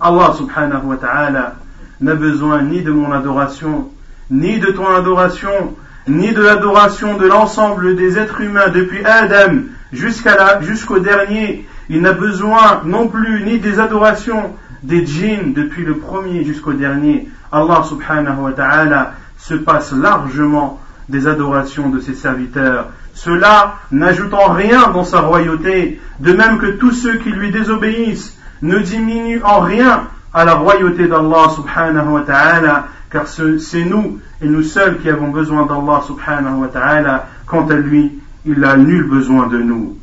Allah 0.00 0.34
subhanahu 0.36 0.84
wa 0.84 0.96
ta'ala 0.96 1.54
n'a 2.00 2.14
besoin 2.14 2.62
ni 2.62 2.82
de 2.82 2.92
mon 2.92 3.10
adoration, 3.10 3.88
ni 4.30 4.58
de 4.58 4.70
ton 4.72 4.86
adoration, 4.94 5.74
ni 6.06 6.32
de 6.32 6.42
l'adoration 6.42 7.16
de 7.16 7.26
l'ensemble 7.26 7.96
des 7.96 8.18
êtres 8.18 8.40
humains 8.40 8.68
depuis 8.68 9.04
Adam 9.04 9.62
jusqu'au 9.92 10.98
dernier. 10.98 11.66
Il 11.88 12.02
n'a 12.02 12.12
besoin 12.12 12.82
non 12.84 13.08
plus 13.08 13.44
ni 13.44 13.58
des 13.58 13.78
adorations 13.78 14.54
des 14.82 15.06
djinns 15.06 15.52
depuis 15.52 15.84
le 15.84 15.96
premier 15.96 16.44
jusqu'au 16.44 16.72
dernier. 16.72 17.28
Allah 17.52 17.82
subhanahu 17.84 18.40
wa 18.40 18.52
ta'ala 18.52 19.12
se 19.38 19.54
passe 19.54 19.92
largement 19.92 20.80
des 21.08 21.26
adorations 21.26 21.88
de 21.88 22.00
ses 22.00 22.14
serviteurs, 22.14 22.88
cela 23.14 23.76
n'ajoutant 23.90 24.52
rien 24.52 24.90
dans 24.90 25.04
sa 25.04 25.20
royauté, 25.20 26.00
de 26.20 26.32
même 26.32 26.58
que 26.58 26.66
tous 26.66 26.92
ceux 26.92 27.16
qui 27.16 27.30
lui 27.30 27.50
désobéissent 27.50 28.36
ne 28.62 28.78
diminuent 28.78 29.42
en 29.44 29.60
rien 29.60 30.08
à 30.34 30.44
la 30.44 30.54
royauté 30.54 31.06
d'Allah 31.06 31.48
subhanahu 31.54 32.08
wa 32.08 32.20
ta'ala, 32.22 32.88
car 33.10 33.26
c'est 33.26 33.84
nous 33.84 34.18
et 34.42 34.46
nous 34.46 34.62
seuls 34.62 34.98
qui 34.98 35.08
avons 35.08 35.28
besoin 35.28 35.64
d'Allah 35.64 36.02
subhanahu 36.06 36.56
wa 36.56 36.68
ta'ala, 36.68 37.28
quant 37.46 37.66
à 37.68 37.74
lui, 37.74 38.18
il 38.44 38.60
n'a 38.60 38.76
nul 38.76 39.04
besoin 39.04 39.46
de 39.46 39.58
nous. 39.58 39.96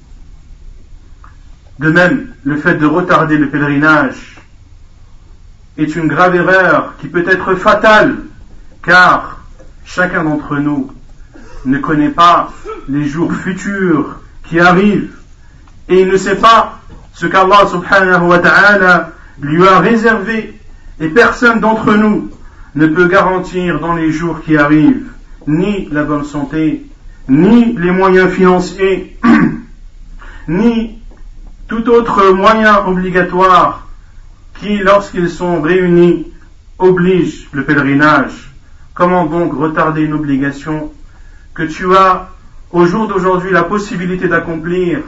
De 1.80 1.90
même, 1.90 2.28
le 2.44 2.58
fait 2.58 2.76
de 2.76 2.86
retarder 2.86 3.38
le 3.38 3.50
pèlerinage 3.50 4.38
est 5.78 5.96
une 5.96 6.08
grave 6.08 6.36
erreur 6.36 6.94
qui 7.00 7.08
peut 7.08 7.26
être 7.28 7.56
fatale 7.56 8.18
car 8.84 9.40
chacun 9.86 10.24
d'entre 10.24 10.58
nous 10.58 10.92
ne 11.66 11.78
connaît 11.80 12.10
pas 12.10 12.52
les 12.88 13.06
jours 13.06 13.34
futurs 13.34 14.18
qui 14.44 14.60
arrivent 14.60 15.16
et 15.90 16.02
il 16.02 16.10
ne 16.10 16.18
sait 16.18 16.36
pas 16.36 16.80
ce 17.14 17.26
qu'Allah 17.26 17.66
subhanahu 17.68 18.28
wa 18.28 18.40
ta'ala 18.40 19.12
lui 19.42 19.68
a 19.68 19.80
réservé 19.80 20.60
et 21.00 21.08
personne 21.10 21.60
d'entre 21.60 21.94
nous 21.94 22.30
ne 22.76 22.88
peut 22.88 23.08
garantir 23.08 23.80
dans 23.80 23.94
les 23.94 24.12
jours 24.12 24.42
qui 24.42 24.58
arrivent 24.58 25.08
ni 25.48 25.88
la 25.92 26.04
bonne 26.04 26.24
santé, 26.24 26.86
ni 27.28 27.74
les 27.78 27.92
moyens 27.92 28.32
financiers, 28.32 29.18
ni 30.48 31.00
tout 31.74 31.90
autre 31.90 32.34
moyen 32.34 32.86
obligatoire 32.86 33.88
qui, 34.60 34.78
lorsqu'ils 34.78 35.30
sont 35.30 35.60
réunis, 35.60 36.32
oblige 36.78 37.48
le 37.52 37.64
pèlerinage. 37.64 38.52
Comment 38.94 39.26
donc 39.26 39.54
retarder 39.54 40.04
une 40.04 40.14
obligation 40.14 40.92
que 41.56 41.64
tu 41.64 41.92
as 41.96 42.30
au 42.72 42.86
jour 42.86 43.08
d'aujourd'hui 43.08 43.52
la 43.52 43.64
possibilité 43.64 44.28
d'accomplir? 44.28 45.00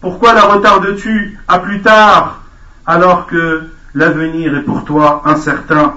Pourquoi 0.00 0.34
la 0.34 0.42
retardes-tu 0.42 1.36
à 1.48 1.58
plus 1.58 1.80
tard 1.82 2.42
alors 2.86 3.26
que 3.26 3.64
l'avenir 3.94 4.56
est 4.56 4.62
pour 4.62 4.84
toi 4.84 5.22
incertain? 5.24 5.94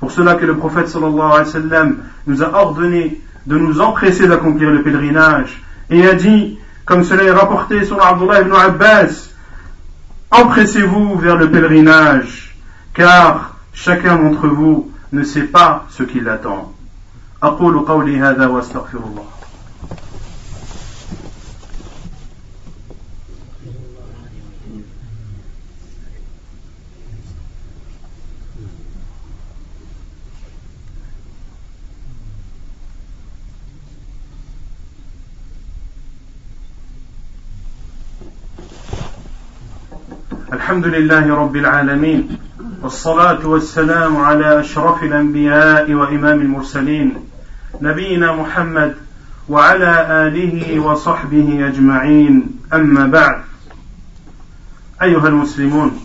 Pour 0.00 0.12
cela 0.12 0.36
que 0.36 0.46
le 0.46 0.56
prophète 0.56 0.96
nous 2.26 2.42
a 2.42 2.52
ordonné 2.54 3.20
de 3.46 3.58
nous 3.58 3.82
empresser 3.82 4.28
d'accomplir 4.28 4.70
le 4.70 4.82
pèlerinage 4.82 5.62
et 5.90 6.06
a 6.08 6.14
dit, 6.14 6.58
comme 6.86 7.04
cela 7.04 7.24
est 7.24 7.30
rapporté 7.30 7.84
sur 7.84 8.02
Abdullah 8.02 8.40
ibn 8.40 8.52
Abbas, 8.54 9.28
empressez-vous 10.30 11.18
vers 11.18 11.36
le 11.36 11.50
pèlerinage, 11.50 12.56
car 12.94 13.56
chacun 13.72 14.16
d'entre 14.16 14.48
vous 14.48 14.90
ne 15.12 15.22
sait 15.22 15.44
pas 15.44 15.86
ce 15.90 16.02
qui 16.02 16.20
l'attend. 16.20 16.72
الحمد 40.68 40.86
لله 40.86 41.34
رب 41.34 41.56
العالمين 41.56 42.38
والصلاة 42.82 43.46
والسلام 43.46 44.16
على 44.16 44.60
أشرف 44.60 45.02
الأنبياء 45.02 45.92
وإمام 45.92 46.40
المرسلين 46.40 47.14
نبينا 47.80 48.32
محمد 48.32 48.94
وعلى 49.48 50.06
آله 50.10 50.80
وصحبه 50.80 51.68
أجمعين 51.68 52.60
أما 52.72 53.06
بعد. 53.06 53.40
أيها 55.02 55.28
المسلمون 55.28 56.00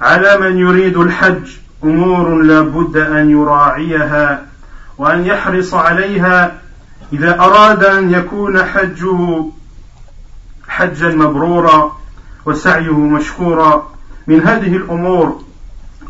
على 0.00 0.36
من 0.38 0.58
يريد 0.58 0.96
الحج 0.96 1.50
أمور 1.84 2.42
لا 2.42 2.60
بد 2.60 2.96
أن 2.96 3.30
يراعيها 3.30 4.46
وأن 4.98 5.26
يحرص 5.26 5.74
عليها. 5.74 6.58
إذا 7.12 7.38
أراد 7.40 7.84
أن 7.84 8.10
يكون 8.10 8.64
حجه 8.64 9.44
حجا 10.68 11.08
مبرورا 11.08 12.01
وسعيه 12.46 12.98
مشكورا. 12.98 13.92
من 14.26 14.40
هذه 14.40 14.76
الأمور 14.76 15.42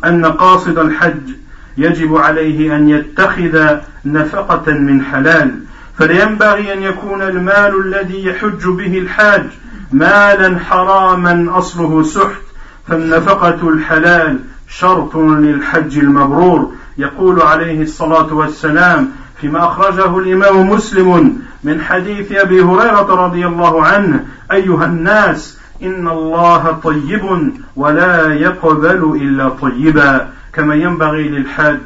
أن 0.05 0.25
قاصد 0.25 0.79
الحج 0.79 1.29
يجب 1.77 2.15
عليه 2.15 2.75
أن 2.75 2.89
يتخذ 2.89 3.77
نفقة 4.05 4.71
من 4.71 5.01
حلال 5.01 5.59
فلينبغي 5.97 6.73
أن 6.73 6.83
يكون 6.83 7.21
المال 7.21 7.85
الذي 7.85 8.25
يحج 8.25 8.65
به 8.65 8.97
الحاج 8.97 9.45
مالا 9.91 10.59
حراما 10.59 11.57
أصله 11.57 12.03
سحت 12.03 12.41
فالنفقة 12.87 13.69
الحلال 13.69 14.39
شرط 14.69 15.15
للحج 15.15 15.97
المبرور. 15.97 16.71
يقول 16.97 17.41
عليه 17.41 17.81
الصلاة 17.81 18.33
والسلام 18.33 19.11
فيما 19.41 19.65
أخرجه 19.67 20.17
الإمام 20.17 20.69
مسلم 20.69 21.39
من 21.63 21.81
حديث 21.81 22.31
أبي 22.31 22.61
هريرة 22.61 23.25
رضي 23.25 23.47
الله 23.47 23.83
عنه 23.83 24.25
أيها 24.51 24.85
الناس 24.85 25.57
إن 25.83 26.07
الله 26.07 26.71
طيب 26.83 27.53
ولا 27.75 28.33
يقبل 28.33 29.19
إلا 29.21 29.49
طيبا 29.49 30.29
كما 30.53 30.75
ينبغي 30.75 31.29
للحاج 31.29 31.79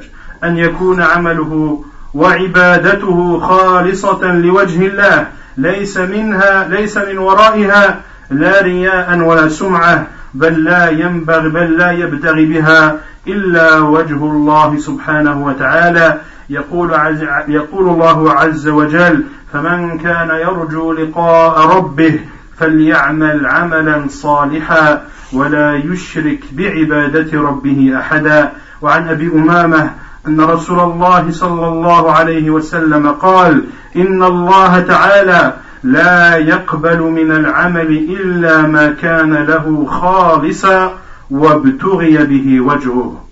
أن 0.43 0.57
يكون 0.57 1.01
عمله 1.01 1.83
وعبادته 2.13 3.39
خالصة 3.39 4.31
لوجه 4.31 4.88
الله 4.88 5.27
ليس 5.57 5.97
منها 5.97 6.67
ليس 6.67 6.97
من 6.97 7.17
ورائها 7.17 7.99
لا 8.31 8.62
رياء 8.62 9.19
ولا 9.19 9.49
سمعة 9.49 10.07
بل 10.33 10.63
لا 10.63 10.89
ينبغي 10.89 11.49
بل 11.49 11.77
لا 11.77 11.91
يبتغي 11.91 12.45
بها 12.45 12.99
إلا 13.27 13.79
وجه 13.79 14.15
الله 14.15 14.77
سبحانه 14.77 15.45
وتعالى. 15.45 16.19
يقول, 16.49 16.93
عز 16.93 17.23
يقول 17.47 17.89
الله 17.89 18.31
عز 18.31 18.67
وجل 18.67 19.23
فمن 19.53 19.99
كان 19.99 20.29
يرجو 20.29 20.93
لقاء 20.93 21.77
ربه 21.77 22.19
فليعمل 22.60 23.46
عملا 23.46 24.08
صالحا 24.10 25.04
ولا 25.34 25.76
يشرك 25.76 26.39
بعبادة 26.52 27.41
ربه 27.41 28.00
أحدا. 28.00 28.52
وعن 28.82 29.10
أبي 29.10 29.28
أمامة 29.28 29.91
أن 30.28 30.41
رسول 30.41 30.80
الله 30.80 31.32
صلى 31.32 31.67
الله 31.67 32.12
عليه 32.12 32.50
وسلم 32.50 33.12
قال 33.12 33.63
إن 33.96 34.24
الله 34.24 34.80
تعالى 34.80 35.54
لا 35.84 36.38
يقبل 36.38 37.00
من 37.00 37.32
العمل 37.32 37.91
إلا 37.91 38.62
ما 38.62 38.91
كان 38.91 39.34
له 39.34 39.86
خالصا 39.86 40.98
وابتغي 41.32 42.17
به 42.26 42.62
وجهه. 42.62 43.24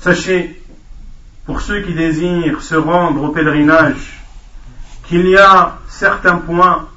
Sachez, 0.00 0.60
pour 1.46 1.60
ceux 1.60 1.80
qui 1.80 1.94
désirent 1.94 2.60
se 2.62 2.74
rendre 2.74 3.22
au 3.24 3.28
pèlerinage, 3.28 4.23
qu'il 5.04 5.28
y 5.28 5.36
a 5.36 5.78
certains 5.88 6.36
points 6.36 6.88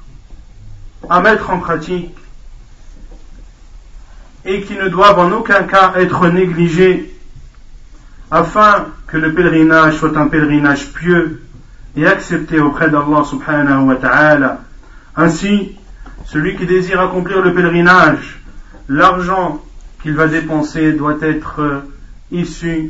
à 1.08 1.20
mettre 1.20 1.50
en 1.50 1.58
pratique 1.58 2.16
et 4.44 4.62
qui 4.62 4.74
ne 4.74 4.88
doivent 4.88 5.18
en 5.18 5.30
aucun 5.32 5.64
cas 5.64 5.92
être 5.96 6.28
négligés 6.28 7.14
afin 8.30 8.86
que 9.06 9.16
le 9.16 9.34
pèlerinage 9.34 9.96
soit 9.96 10.16
un 10.16 10.28
pèlerinage 10.28 10.92
pieux 10.92 11.42
et 11.96 12.06
accepté 12.06 12.60
auprès 12.60 12.90
d'Allah 12.90 13.24
subhanahu 13.24 13.86
wa 13.86 13.96
ta'ala. 13.96 14.60
Ainsi, 15.16 15.76
celui 16.26 16.56
qui 16.56 16.66
désire 16.66 17.00
accomplir 17.00 17.42
le 17.42 17.54
pèlerinage, 17.54 18.40
l'argent 18.88 19.62
qu'il 20.02 20.14
va 20.14 20.28
dépenser 20.28 20.92
doit 20.92 21.16
être 21.20 21.82
issu 22.30 22.86